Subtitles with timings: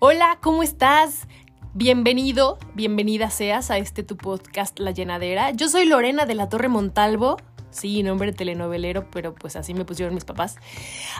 [0.00, 1.26] Hola, ¿cómo estás?
[1.74, 5.50] Bienvenido, bienvenida seas a este tu podcast La Llenadera.
[5.50, 7.36] Yo soy Lorena de la Torre Montalvo.
[7.70, 10.54] Sí, nombre telenovelero, pero pues así me pusieron mis papás.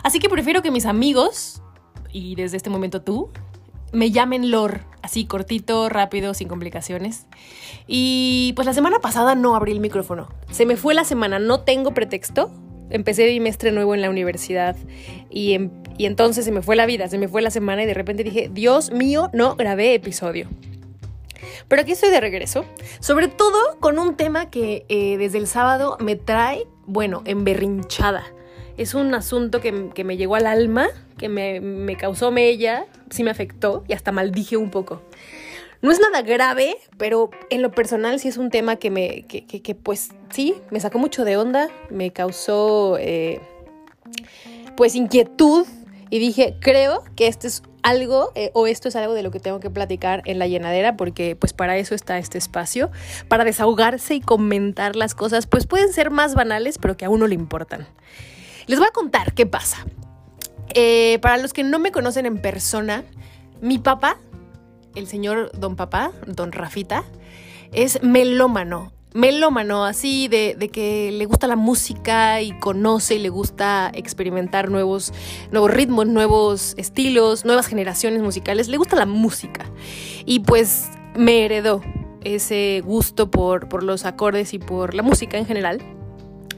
[0.01, 1.61] Así que prefiero que mis amigos,
[2.13, 3.29] y desde este momento tú,
[3.91, 7.27] me llamen Lor, así cortito, rápido, sin complicaciones.
[7.85, 10.29] Y pues la semana pasada no abrí el micrófono.
[10.51, 12.49] Se me fue la semana, no tengo pretexto.
[12.89, 14.75] Empecé bimestre nuevo en la universidad
[15.29, 17.85] y en y entonces se me fue la vida, se me fue la semana y
[17.85, 20.47] de repente dije, Dios mío, no grabé episodio.
[21.67, 22.63] Pero aquí estoy de regreso,
[23.01, 28.23] sobre todo con un tema que eh, desde el sábado me trae, bueno, emberrinchada.
[28.77, 29.73] Es un asunto que,
[30.05, 30.87] me llegó al alma,
[31.17, 35.01] que me, me causó mella, sí me afectó y hasta maldije un poco.
[35.81, 39.45] No es nada grave, pero en lo personal sí es un tema que me, que,
[39.45, 43.39] que, pues sí, me sacó mucho de onda, me causó eh,
[44.75, 45.65] pues inquietud
[46.09, 49.39] y dije, creo que esto es algo eh, o esto es algo de lo que
[49.39, 52.91] tengo que platicar en la llenadera porque pues para eso está este espacio,
[53.29, 57.27] para desahogarse y comentar las cosas, pues pueden ser más banales pero que a uno
[57.27, 57.87] le importan.
[58.67, 59.85] Les voy a contar qué pasa.
[60.75, 63.03] Eh, para los que no me conocen en persona,
[63.61, 64.17] mi papá,
[64.95, 67.03] el señor don papá, don Rafita,
[67.71, 73.91] es melómano melómano, así de, que le gusta la música y conoce y le gusta
[73.93, 75.13] experimentar nuevos,
[75.51, 78.67] nuevos ritmos, nuevos estilos, nuevas generaciones musicales.
[78.67, 79.65] Le gusta la música.
[80.25, 81.81] Y pues me heredó
[82.23, 85.81] ese gusto por los acordes y por la música en general.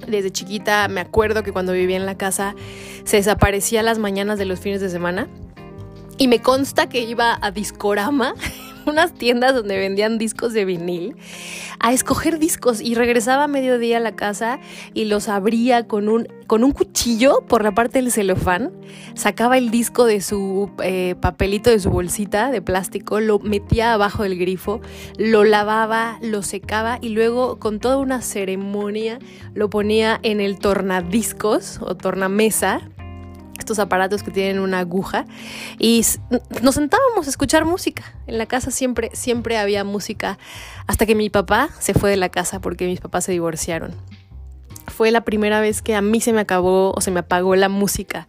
[0.07, 2.55] Desde chiquita me acuerdo que cuando vivía en la casa
[3.03, 5.29] se desaparecía las mañanas de los fines de semana.
[6.21, 8.35] Y me consta que iba a Discorama
[8.85, 11.15] unas tiendas donde vendían discos de vinil
[11.79, 14.59] a escoger discos y regresaba a mediodía a la casa
[14.93, 18.71] y los abría con un, con un cuchillo por la parte del celofán,
[19.15, 24.21] sacaba el disco de su eh, papelito de su bolsita de plástico, lo metía abajo
[24.21, 24.79] del grifo,
[25.17, 29.17] lo lavaba, lo secaba y luego con toda una ceremonia
[29.55, 32.90] lo ponía en el tornadiscos o tornamesa
[33.61, 35.25] estos aparatos que tienen una aguja
[35.79, 36.05] y
[36.61, 38.03] nos sentábamos a escuchar música.
[38.27, 40.37] En la casa siempre, siempre había música
[40.87, 43.95] hasta que mi papá se fue de la casa porque mis papás se divorciaron.
[44.87, 47.69] Fue la primera vez que a mí se me acabó o se me apagó la
[47.69, 48.27] música.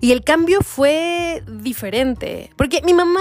[0.00, 3.20] Y el cambio fue diferente, porque mi mamá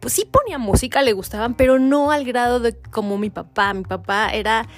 [0.00, 3.72] pues sí ponía música, le gustaban, pero no al grado de como mi papá.
[3.72, 4.68] Mi papá era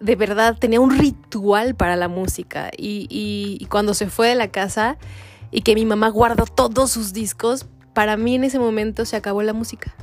[0.00, 4.48] de verdad tenía un ritual para la música y, y, cuando se fue de la
[4.48, 4.98] casa
[5.54, 9.40] y que mi mamá guardó todos sus discos, para mí en ese momento se acabó
[9.44, 9.94] la música.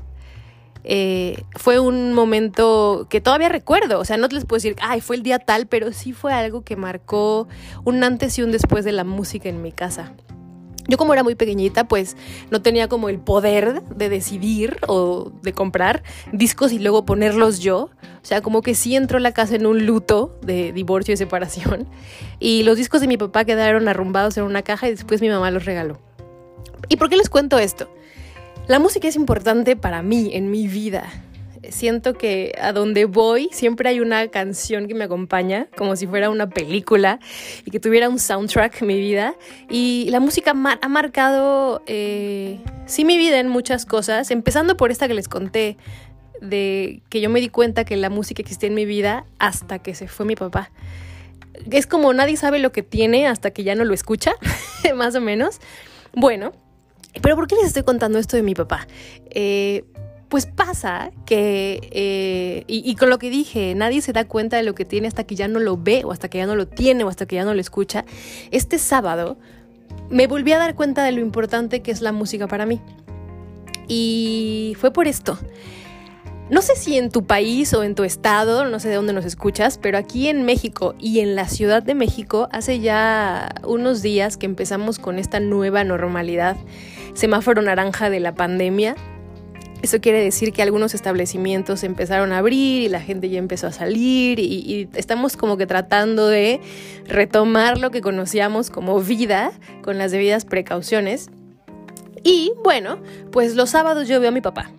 [0.86, 5.18] Eh, fue un momento que todavía recuerdo, o sea, no les puedo decir, ay, fue
[5.18, 7.50] el día tal, pero sí fue algo que marcó
[7.84, 10.14] un antes y un después de la música en mi casa.
[10.92, 12.18] Yo como era muy pequeñita, pues
[12.50, 16.04] no tenía como el poder de decidir o de comprar
[16.34, 17.92] discos y luego ponerlos yo.
[18.22, 21.88] O sea, como que sí entró la casa en un luto de divorcio y separación.
[22.42, 25.50] Y los discos de mi papá quedaron arrumbados en una caja y después mi mamá
[25.50, 25.98] los regaló.
[26.90, 27.90] ¿Y por qué les cuento esto?
[28.68, 31.06] La música es importante para mí, en mi vida
[31.70, 36.30] siento que a donde voy siempre hay una canción que me acompaña, como si fuera
[36.30, 37.20] una película
[37.66, 39.36] y que tuviera un soundtrack mi vida.
[39.70, 45.08] Y la música ha marcado, eh, sí, mi vida en muchas cosas, empezando por esta
[45.08, 45.78] que les conté,
[46.42, 49.94] de que yo me di cuenta que la música existía en mi vida hasta que
[49.94, 50.72] se fue mi papá.
[51.70, 54.34] Es como nadie sabe lo que tiene hasta que ya no lo escucha,
[54.96, 55.60] más o menos.
[56.14, 56.54] Bueno,
[57.22, 58.88] pero ¿por qué les estoy contando esto de mi papá?
[59.30, 59.84] Eh,
[60.32, 64.74] pues pasa que, eh, y, con lo que dije, nadie se da cuenta de lo
[64.74, 67.04] que tiene hasta que ya no lo ve o hasta que ya no lo tiene
[67.04, 68.06] o hasta que ya no lo escucha.
[68.50, 69.38] Este sábado
[70.10, 72.80] me volví a dar cuenta de lo importante que es la música para mí.
[73.90, 75.38] Y fue por esto.
[76.50, 79.26] No sé si en tu país o en tu estado, no sé de dónde nos
[79.26, 84.38] escuchas, pero aquí en México y en la Ciudad de México hace ya unos días
[84.38, 86.56] que empezamos con esta nueva normalidad,
[87.16, 88.96] semáforo naranja de la pandemia,
[89.82, 93.72] eso quiere decir que algunos establecimientos empezaron a abrir y la gente ya empezó a
[93.72, 96.62] salir y, estamos como que tratando de
[97.08, 99.52] retomar lo que conocíamos como vida
[99.84, 101.30] con las debidas precauciones.
[102.24, 103.00] Y bueno,
[103.32, 104.72] pues los sábados yo veo a mi papá.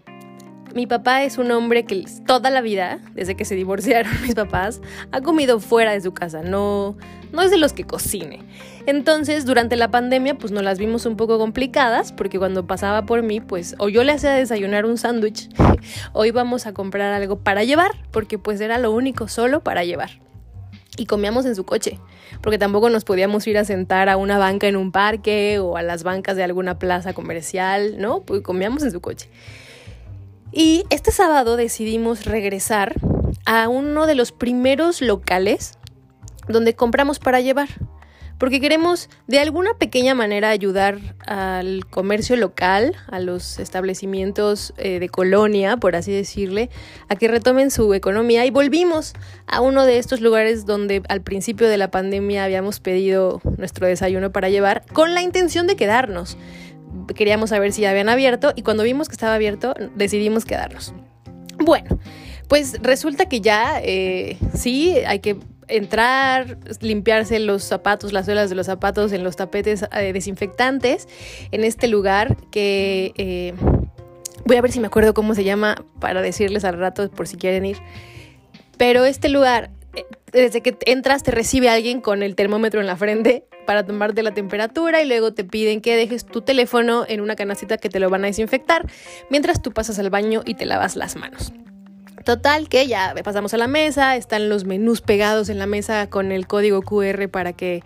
[0.75, 4.81] Mi papá es un hombre que toda la vida, desde que se divorciaron mis papás,
[5.11, 6.97] ha comido fuera de su casa, no,
[7.31, 8.41] no es de los que cocine.
[8.87, 13.23] Entonces, durante la pandemia, pues nos las vimos un poco complicadas, porque cuando pasaba por
[13.23, 15.51] mí, pues o yo le hacía desayunar un sándwich,
[16.15, 20.11] o íbamos a comprar algo para llevar, porque pues era lo único solo para llevar.
[20.99, 21.99] y comíamos en su coche,
[22.43, 25.83] porque tampoco nos podíamos ir a sentar a una banca en un parque o a
[25.83, 28.21] las bancas de alguna plaza comercial, ¿no?
[28.21, 29.29] Pues comíamos en su coche.
[30.53, 32.95] Y este sábado decidimos regresar
[33.47, 35.79] a uno de los primeros locales
[36.49, 37.69] donde compramos para llevar
[38.43, 45.09] porque queremos de alguna pequeña manera ayudar al comercio local, a los establecimientos eh, de
[45.09, 46.69] colonia, por así decirle,
[47.09, 48.45] a que retomen su economía.
[48.45, 49.13] Y volvimos
[49.47, 54.33] a uno de estos lugares donde al principio de la pandemia habíamos pedido nuestro desayuno
[54.33, 56.37] para llevar con la intención de quedarnos.
[57.15, 60.95] Queríamos saber si ya habían abierto y cuando vimos que estaba abierto decidimos quedarnos.
[61.59, 61.99] Bueno,
[62.49, 68.57] pues resulta que ya eh, sí, hay que entrar, limpiarse los zapatos, las suelas de
[68.57, 71.09] los zapatos en los tapetes eh, desinfectantes
[71.51, 73.55] en este lugar que eh,
[74.45, 77.37] voy a ver si me acuerdo cómo se llama para decirles al rato por si
[77.37, 77.79] quieren ir.
[78.77, 79.71] Pero este lugar,
[80.33, 84.33] desde que entras te recibe alguien con el termómetro en la frente para tomarte la
[84.33, 88.11] temperatura y luego te piden que dejes tu teléfono en una canacita que te lo
[88.11, 88.87] van a desinfectar
[89.31, 91.53] mientras tú pasas al baño y te lavas las manos.
[92.25, 96.31] Total, que ya pasamos a la mesa, están los menús pegados en la mesa con
[96.31, 97.83] el código QR para que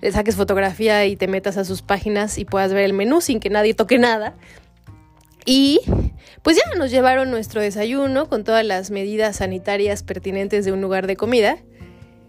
[0.00, 3.40] le saques fotografía y te metas a sus páginas y puedas ver el menú sin
[3.40, 4.34] que nadie toque nada.
[5.44, 5.80] Y
[6.42, 11.06] pues ya nos llevaron nuestro desayuno con todas las medidas sanitarias pertinentes de un lugar
[11.08, 11.58] de comida.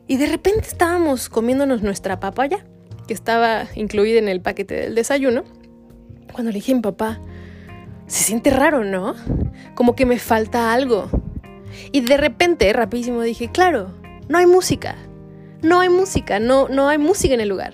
[0.07, 2.65] Y de repente estábamos comiéndonos nuestra papaya,
[3.07, 5.43] que estaba incluida en el paquete del desayuno,
[6.31, 7.19] cuando le dije a mi papá,
[8.07, 9.15] se siente raro, ¿no?
[9.75, 11.09] Como que me falta algo.
[11.91, 13.91] Y de repente, rapidísimo, dije, claro,
[14.27, 14.95] no hay música.
[15.61, 17.73] No hay música, no, no hay música en el lugar.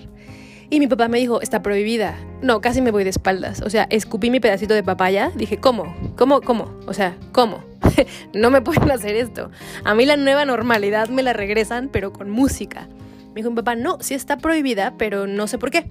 [0.70, 2.18] Y mi papá me dijo, está prohibida.
[2.42, 3.62] No, casi me voy de espaldas.
[3.62, 5.32] O sea, escupí mi pedacito de papaya.
[5.34, 5.94] Dije, ¿cómo?
[6.16, 6.42] ¿Cómo?
[6.42, 6.70] ¿Cómo?
[6.86, 7.64] O sea, ¿cómo?
[8.34, 9.50] no me pueden hacer esto.
[9.84, 12.86] A mí la nueva normalidad me la regresan, pero con música.
[13.28, 15.90] Me dijo mi papá, no, sí está prohibida, pero no sé por qué.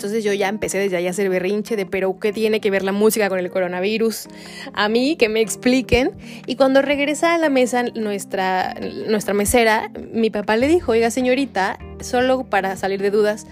[0.00, 2.82] Entonces yo ya empecé desde ahí a hacer berrinche de, pero ¿qué tiene que ver
[2.84, 4.28] la música con el coronavirus?
[4.72, 6.12] A mí, que me expliquen.
[6.46, 8.74] Y cuando regresa a la mesa nuestra,
[9.08, 13.46] nuestra mesera, mi papá le dijo, oiga señorita, solo para salir de dudas,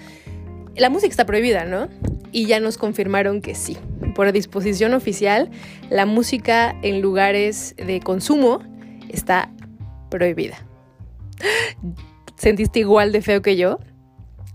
[0.75, 1.88] la música está prohibida, ¿no?
[2.32, 3.76] Y ya nos confirmaron que sí.
[4.14, 5.50] Por disposición oficial,
[5.90, 8.61] la música en lugares de consumo
[9.11, 9.50] está
[10.08, 10.56] prohibida.
[12.38, 13.81] ¿Sentiste igual de feo que yo?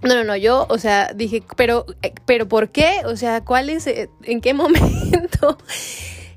[0.02, 3.02] No, no, no, yo, o sea, dije, pero, eh, pero ¿por qué?
[3.06, 5.58] O sea, ¿cuál es, eh, en qué momento?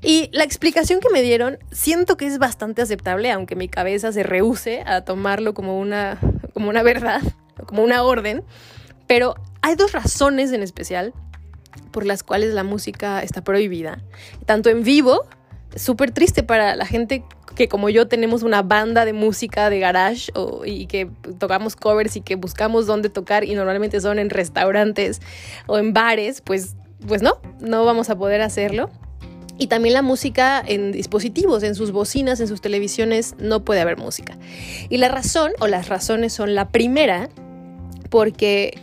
[0.01, 4.23] Y la explicación que me dieron siento que es bastante aceptable, aunque mi cabeza se
[4.23, 6.19] rehúse a tomarlo como una,
[6.53, 7.21] como una verdad,
[7.65, 8.43] como una orden.
[9.07, 11.13] Pero hay dos razones en especial
[11.91, 14.03] por las cuales la música está prohibida,
[14.45, 15.25] tanto en vivo,
[15.75, 17.23] súper triste para la gente
[17.55, 20.31] que como yo tenemos una banda de música de garage
[20.65, 21.09] y que
[21.39, 25.21] tocamos covers y que buscamos dónde tocar y normalmente son en restaurantes
[25.65, 26.75] o en bares, pues,
[27.05, 28.91] pues no, no vamos a poder hacerlo.
[29.57, 33.97] Y también la música en dispositivos, en sus bocinas, en sus televisiones, no puede haber
[33.97, 34.37] música.
[34.89, 37.29] Y la razón o las razones son la primera,
[38.11, 38.79] porque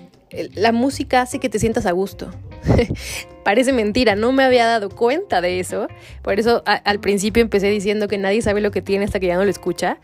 [0.55, 2.31] la música hace que te sientas a gusto.
[3.45, 5.89] Parece mentira, no me había dado cuenta de eso.
[6.23, 9.37] Por eso al principio empecé diciendo que nadie sabe lo que tiene hasta que ya
[9.37, 9.99] no lo escucha.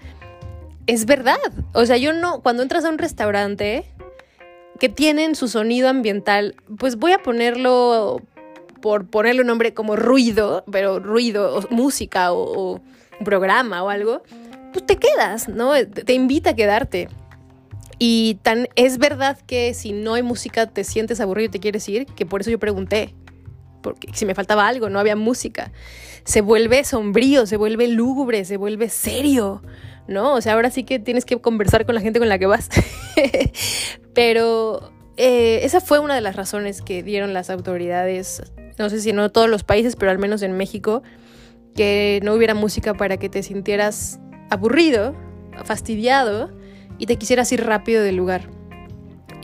[0.87, 1.39] Es verdad.
[1.73, 3.85] O sea, yo no, cuando entras a un restaurante
[4.79, 8.21] que tienen su sonido ambiental, pues voy a ponerlo,
[8.81, 12.81] por ponerle un nombre como ruido, pero ruido, o música o, o
[13.25, 14.23] programa o algo,
[14.73, 15.73] pues te quedas, ¿no?
[15.87, 17.09] Te invita a quedarte.
[18.03, 21.87] Y tan es verdad que si no hay música te sientes aburrido y te quieres
[21.87, 23.15] ir, que por eso yo pregunté,
[23.83, 25.71] porque si me faltaba algo, no había música.
[26.25, 29.63] Se vuelve sombrío, se vuelve lúgubre, se vuelve serio,
[30.09, 30.33] ¿no?
[30.33, 32.71] O sea, ahora sí que tienes que conversar con la gente con la que vas.
[34.15, 38.43] Pero eh, esa fue una de las razones que dieron las autoridades,
[38.79, 41.03] no sé si en todos los países, pero al menos en México,
[41.77, 45.15] que no hubiera música para que te sintieras aburrido,
[45.65, 46.59] fastidiado
[47.01, 48.43] y te quisieras ir rápido del lugar.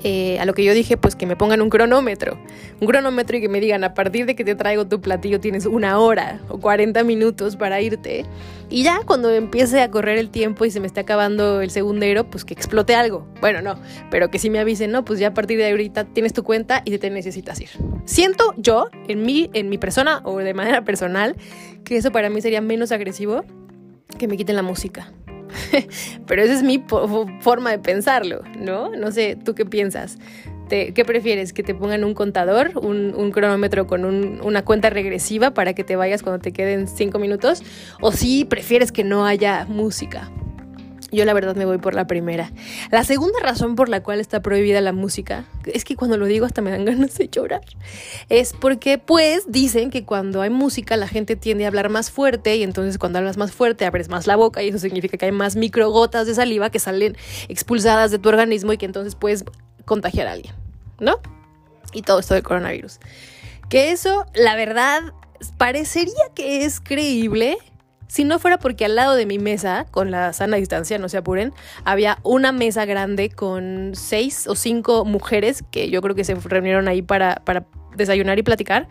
[0.04, 2.38] Eh, a lo que yo dije, pues que me pongan un cronómetro.
[2.80, 5.66] Un cronómetro y que me digan, a partir de que te traigo tu platillo tienes
[5.66, 8.24] una hora o 40 minutos para irte.
[8.68, 12.28] Y ya cuando empiece a correr el tiempo y se me esté acabando el segundero,
[12.28, 13.26] pues que explote algo.
[13.40, 16.32] Bueno, no, pero que si me avisen, no, pues ya a partir de ahorita tienes
[16.32, 17.70] tu cuenta y te necesitas ir.
[18.04, 21.36] Siento yo, en mí, en mi persona o de manera personal,
[21.84, 23.44] que eso para mí sería menos agresivo
[24.18, 25.10] que me quiten la música.
[26.26, 26.84] Pero esa es mi
[27.40, 28.90] forma de pensarlo, ¿no?
[28.90, 30.18] No sé, ¿tú qué piensas?
[30.68, 31.52] ¿Qué prefieres?
[31.52, 36.22] ¿Que te pongan un contador, un, cronómetro con una cuenta regresiva para que te vayas
[36.22, 37.62] cuando te queden cinco minutos?
[38.00, 40.28] ¿O si sí prefieres que no haya música?
[41.16, 42.52] Yo la verdad me voy por la primera.
[42.90, 46.44] La segunda razón por la cual está prohibida la música, es que cuando lo digo
[46.44, 47.62] hasta me dan ganas de llorar,
[48.28, 52.56] es porque pues dicen que cuando hay música la gente tiende a hablar más fuerte
[52.56, 55.32] y entonces cuando hablas más fuerte abres más la boca y eso significa que hay
[55.32, 57.16] más microgotas de saliva que salen
[57.48, 59.46] expulsadas de tu organismo y que entonces puedes
[59.86, 60.54] contagiar a alguien,
[61.00, 61.18] ¿no?
[61.94, 63.00] Y todo esto del coronavirus.
[63.70, 65.14] Que eso, la verdad,
[65.56, 67.56] parecería que es creíble
[68.08, 71.18] si no fuera porque al lado de mi mesa, con la sana distancia, no se
[71.18, 71.52] apuren,
[71.84, 76.88] había una mesa grande con seis o cinco mujeres que yo creo que se reunieron
[76.88, 78.88] ahí para, para desayunar y platicar,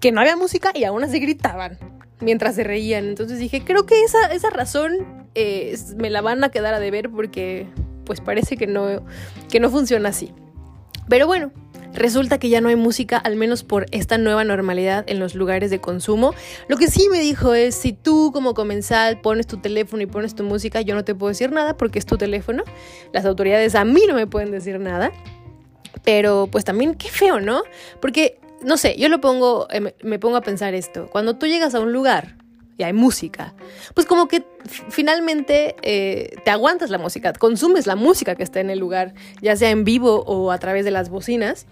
[0.00, 1.78] que no había música y aún así gritaban
[2.20, 3.06] mientras se reían.
[3.06, 7.10] Entonces dije, creo que esa, esa razón eh, me la van a quedar a deber
[7.10, 7.66] porque
[8.04, 9.04] pues parece que no,
[9.50, 10.32] que no funciona así.
[11.08, 11.52] Pero bueno,
[11.92, 15.70] Resulta que ya no hay música, al menos por esta nueva normalidad en los lugares
[15.70, 16.34] de consumo.
[16.68, 20.34] Lo que sí me dijo es, si tú como comensal pones tu teléfono y pones
[20.34, 22.64] tu música, yo no te puedo decir nada porque es tu teléfono.
[23.12, 25.12] Las autoridades a mí no me pueden decir nada.
[26.04, 27.62] Pero pues también qué feo, ¿no?
[28.00, 31.08] Porque, no sé, yo lo pongo, eh, me pongo a pensar esto.
[31.10, 32.36] Cuando tú llegas a un lugar
[32.78, 33.54] y hay música,
[33.94, 34.44] pues como que
[34.88, 39.56] finalmente eh, te aguantas la música, consumes la música que está en el lugar, ya
[39.56, 41.66] sea en vivo o a través de las bocinas.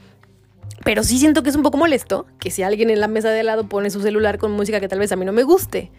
[0.82, 3.40] Pero sí siento que es un poco molesto que si alguien en la mesa de
[3.40, 5.90] al lado pone su celular con música que tal vez a mí no me guste,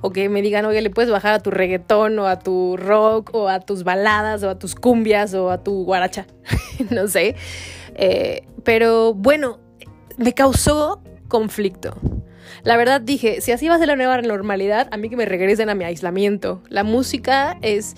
[0.00, 3.30] o que me digan, oye, le puedes bajar a tu reggaetón, o a tu rock,
[3.34, 6.26] o a tus baladas, o a tus cumbias, o a tu guaracha,
[6.90, 7.34] no sé.
[7.94, 9.58] Eh, pero bueno,
[10.16, 11.96] me causó conflicto.
[12.62, 15.24] La verdad dije, si así va a ser la nueva normalidad, a mí que me
[15.24, 16.62] regresen a mi aislamiento.
[16.68, 17.96] La música es...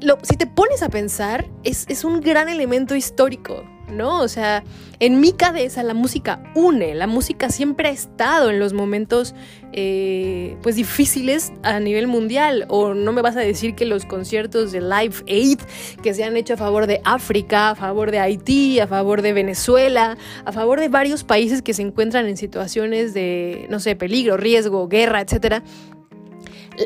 [0.00, 3.64] Lo, si te pones a pensar, es, es un gran elemento histórico.
[3.90, 4.20] ¿No?
[4.20, 4.64] O sea,
[5.00, 9.34] en mi cabeza la música une, la música siempre ha estado en los momentos
[9.72, 14.72] eh, pues difíciles a nivel mundial o no me vas a decir que los conciertos
[14.72, 15.60] de Live Aid
[16.02, 19.32] que se han hecho a favor de África, a favor de Haití, a favor de
[19.32, 24.36] Venezuela, a favor de varios países que se encuentran en situaciones de, no sé, peligro,
[24.36, 25.62] riesgo, guerra, etcétera,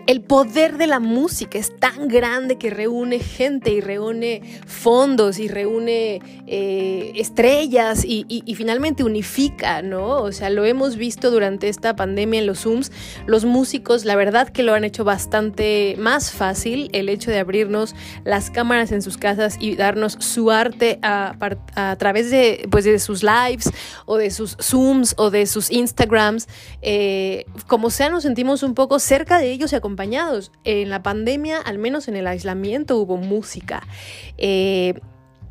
[0.06, 5.48] el poder de la música es tan grande que reúne gente y reúne fondos y
[5.48, 10.22] reúne eh, estrellas y, finalmente unifica, ¿no?
[10.22, 12.92] O sea, lo hemos visto durante esta pandemia en los Zooms.
[13.26, 17.94] Los músicos, la verdad que lo han hecho bastante más fácil el hecho de abrirnos
[18.24, 21.34] las cámaras en sus casas y darnos su arte a,
[21.98, 23.70] través de, pues, de sus lives
[24.06, 26.48] o de sus Zooms o de sus Instagrams.
[26.82, 30.52] Eh, como sea, nos sentimos un poco cerca de ellos y acompañados.
[30.62, 33.82] En la pandemia, al menos en el aislamiento, hubo música.
[34.38, 34.94] Eh,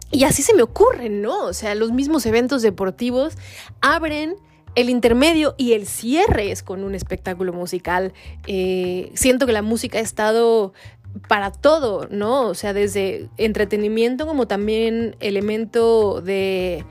[0.09, 1.45] y así se me ocurre, ¿no?
[1.45, 3.35] O sea, los mismos eventos deportivos
[3.81, 4.35] abren
[4.75, 8.13] el intermedio y el cierre es con un espectáculo musical.
[8.47, 10.73] Eh, siento que la música ha estado
[11.27, 12.47] para todo, ¿no?
[12.47, 16.85] O sea, desde entretenimiento como también elemento de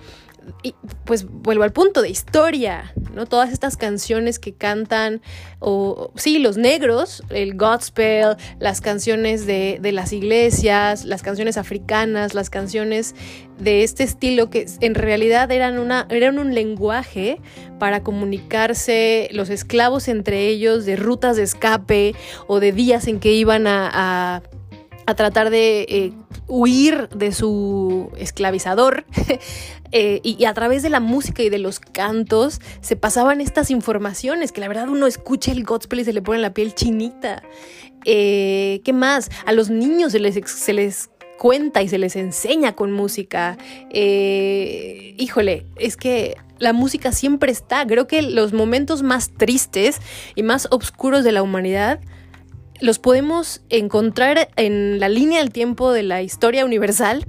[0.63, 3.27] y pues vuelvo al punto de historia, ¿no?
[3.27, 5.21] Todas estas canciones que cantan,
[5.59, 12.35] o sí, los negros, el gospel, las canciones de, de, las iglesias, las canciones africanas,
[12.35, 13.15] las canciones
[13.59, 17.41] de este estilo que en realidad eran, una, eran un lenguaje
[17.79, 22.15] para comunicarse los esclavos entre ellos de rutas de escape
[22.47, 24.43] o de días en que iban a a
[25.15, 26.13] tratar de eh,
[26.47, 29.05] huir de su esclavizador.
[29.93, 34.53] Eh, y, a través de la música y de los cantos se pasaban estas informaciones
[34.53, 37.43] que la verdad uno escucha el gospel y se le pone la piel chinita.
[38.05, 39.33] Eh, ¿Qué más?
[39.47, 43.59] A los niños se les, se les cuenta y se les enseña con música.
[43.91, 47.85] híjole, es que la música siempre está.
[47.85, 50.01] Creo que los momentos más tristes
[50.37, 51.99] y más oscuros de la humanidad
[52.81, 57.27] los podemos encontrar en la línea del tiempo de la historia universal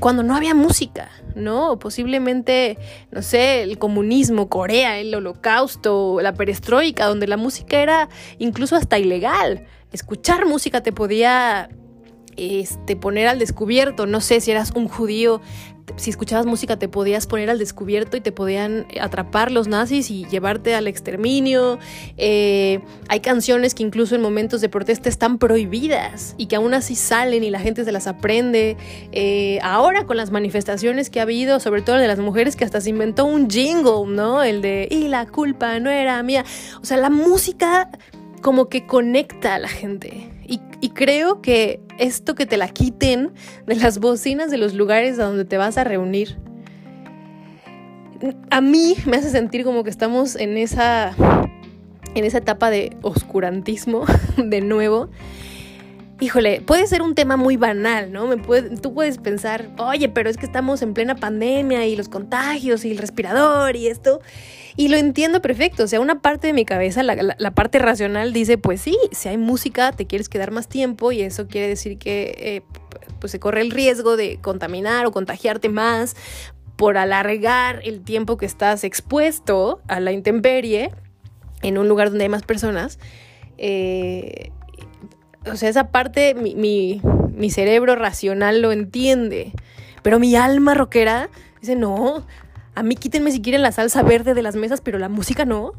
[0.00, 1.78] cuando no había música, ¿no?
[1.78, 2.78] posiblemente,
[3.10, 8.08] no sé, el comunismo, Corea, el holocausto, la perestroika, donde la música era
[8.38, 9.66] incluso hasta ilegal.
[9.92, 11.68] Escuchar música te podía
[12.38, 15.40] este, poner al descubierto, no sé si eras un judío
[15.96, 20.26] si escuchabas música te podías poner al descubierto y te podían atrapar los nazis y
[20.26, 21.78] llevarte al exterminio.
[22.16, 26.94] Eh, hay canciones que incluso en momentos de protesta están prohibidas y que aún así
[26.94, 28.76] salen y la gente se las aprende.
[29.12, 32.80] Eh, ahora con las manifestaciones que ha habido, sobre todo de las mujeres, que hasta
[32.80, 34.42] se inventó un jingle, ¿no?
[34.42, 36.44] El de, y la culpa no era mía.
[36.82, 37.90] O sea, la música
[38.42, 40.37] como que conecta a la gente.
[40.48, 43.32] Y, creo que esto que te la quiten
[43.66, 46.38] de las bocinas de los lugares a donde te vas a reunir,
[48.50, 51.14] a mí me hace sentir como que estamos en esa,
[52.14, 54.04] en esa etapa de oscurantismo
[54.36, 55.10] de nuevo.
[56.20, 58.26] Híjole, puede ser un tema muy banal, ¿no?
[58.26, 62.84] Me tú puedes pensar, oye, pero es que estamos en plena pandemia y los contagios
[62.84, 64.20] y el respirador y esto.
[64.76, 68.58] Y lo entiendo perfecto, o sea, una parte de mi cabeza, la, parte racional dice,
[68.58, 72.34] pues sí, si hay música, te quieres quedar más tiempo y eso quiere decir que
[72.38, 72.62] eh,
[73.18, 76.14] pues se corre el riesgo de contaminar o contagiarte más
[76.76, 80.92] por alargar el tiempo que estás expuesto a la intemperie
[81.62, 83.00] en un lugar donde hay más personas.
[83.56, 84.52] Eh,
[85.46, 89.52] o sea, esa parte mi, mi, cerebro racional lo entiende,
[90.02, 91.30] pero mi alma rockera
[91.60, 92.24] dice, no,
[92.74, 95.72] a mí quítenme si quieren la salsa verde de las mesas, pero la música no.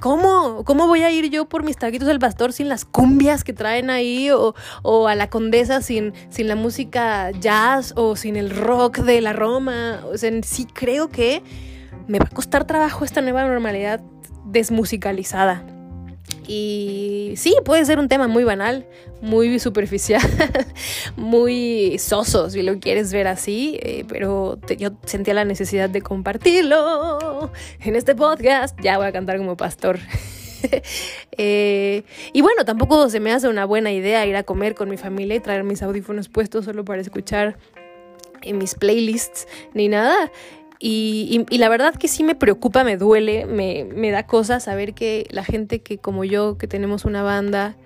[0.00, 0.64] ¿Cómo?
[0.64, 3.90] ¿Cómo voy a ir yo por mis taquitos del pastor sin las cumbias que traen
[3.90, 4.30] ahí?
[4.30, 9.20] O, o, a la condesa sin, sin la música jazz o sin el rock de
[9.20, 10.00] la Roma.
[10.12, 11.42] O sea, sí creo que
[12.06, 14.00] me va a costar trabajo esta nueva normalidad
[14.44, 15.64] desmusicalizada.
[16.46, 18.86] Y sí, puede ser un tema muy banal,
[19.20, 20.22] muy superficial,
[21.16, 27.50] muy soso, si lo quieres ver así, eh, pero yo sentía la necesidad de compartirlo
[27.80, 28.78] en este podcast.
[28.82, 29.98] Ya voy a cantar como pastor.
[31.36, 34.96] Eh, y bueno, tampoco se me hace una buena idea ir a comer con mi
[34.96, 37.58] familia y traer mis audífonos puestos solo para escuchar
[38.40, 40.30] en mis playlists ni nada.
[40.80, 45.26] Y, la verdad que sí me preocupa, me duele, me, me da cosas saber que
[45.30, 47.76] la gente que como yo, que tenemos una banda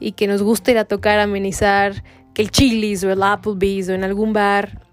[0.00, 3.92] y que nos gusta ir a tocar, amenizar, que el Chili's o el Applebee's o
[3.92, 4.86] en algún bar,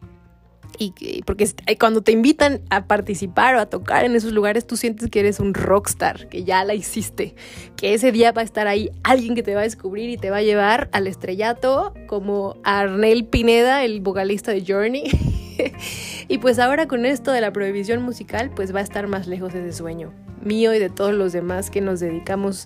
[0.79, 1.48] y porque
[1.79, 5.39] cuando te invitan a participar o a tocar en esos lugares, tú sientes que eres
[5.39, 7.36] un rockstar, que ya la hiciste,
[7.75, 10.29] que ese día va a estar ahí alguien que te va a descubrir y te
[10.29, 15.12] va a llevar al estrellato, como Arnel Pineda, el vocalista de Journey.
[16.27, 19.53] y pues ahora con esto de la prohibición musical, pues va a estar más lejos
[19.53, 20.12] ese sueño
[20.43, 22.65] mío y de todos los demás que nos dedicamos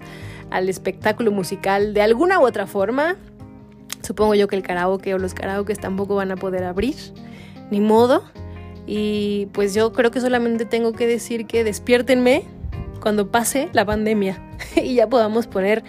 [0.50, 3.16] al espectáculo musical de alguna u otra forma.
[4.02, 6.96] Supongo yo que el karaoke o los karaoke tampoco van a poder abrir,
[7.72, 8.24] ni modo.
[8.86, 12.44] Y pues yo creo que solamente tengo que decir que despiértenme
[13.02, 14.42] cuando pase la pandemia
[14.76, 15.84] y ya podamos poner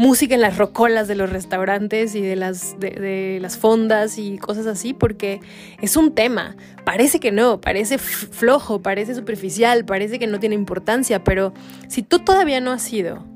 [0.00, 4.66] música en las rocolas de los restaurantes y de las, de, las fondas y cosas
[4.66, 5.40] así, porque
[5.82, 6.56] es un tema.
[6.86, 11.52] Parece que no, parece flojo, parece superficial, parece que no tiene importancia, pero
[11.88, 13.26] si tú todavía no has ido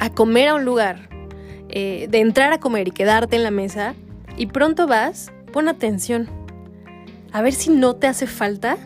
[0.00, 1.08] a comer a un lugar,
[1.68, 3.94] eh, de entrar a comer y quedarte en la mesa,
[4.36, 6.28] y pronto vas, pon atención.
[7.30, 8.78] A ver si no te hace falta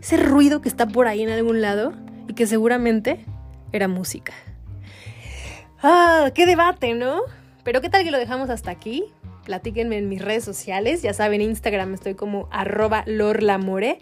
[0.00, 1.92] ese ruido que está por ahí en algún lado
[2.26, 3.24] y que seguramente
[3.70, 4.32] era música.
[5.84, 7.22] Ah, qué debate, ¿no?
[7.64, 9.04] Pero qué tal que lo dejamos hasta aquí.
[9.44, 11.02] Platíquenme en mis redes sociales.
[11.02, 13.98] Ya saben, Instagram estoy como arroba lorlamore.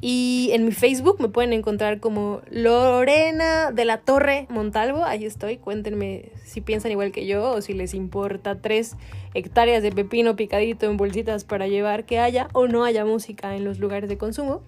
[0.00, 5.04] Y en mi Facebook me pueden encontrar como Lorena de la Torre Montalvo.
[5.04, 5.58] Ahí estoy.
[5.58, 8.96] Cuéntenme si piensan igual que yo o si les importa tres
[9.34, 13.66] hectáreas de pepino picadito en bolsitas para llevar que haya o no haya música en
[13.66, 14.62] los lugares de consumo.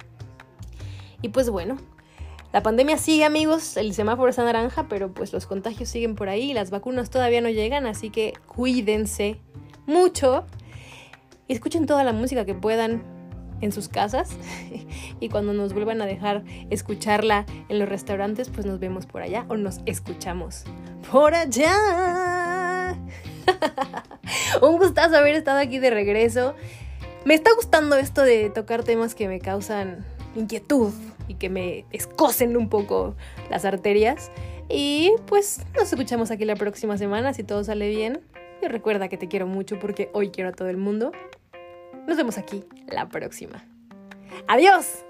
[1.23, 1.79] Y pues bueno,
[2.53, 6.53] la pandemia sigue, amigos, el semáforo está naranja, pero pues los contagios siguen por ahí,
[6.53, 9.39] las vacunas todavía no llegan, así que cuídense
[9.87, 10.45] mucho
[11.53, 13.03] escuchen toda la música que puedan
[13.61, 14.31] en sus casas
[15.21, 19.47] y cuando nos vuelvan a dejar escucharla en los restaurantes, pues nos vemos por allá
[19.49, 20.65] o nos escuchamos
[21.11, 22.97] por allá.
[24.63, 26.55] Un gustazo haber estado aquí de regreso.
[27.25, 30.93] Me está gustando esto de tocar temas que me causan inquietud
[31.29, 33.15] y que me escocen un poco
[33.51, 34.31] las arterias.
[34.69, 38.21] Y pues nos escuchamos aquí la próxima semana si todo sale bien.
[38.63, 41.13] Y recuerda que te quiero mucho porque hoy quiero a todo el mundo.
[42.07, 43.65] Nos vemos aquí la próxima.
[44.49, 45.05] ¡Adiós!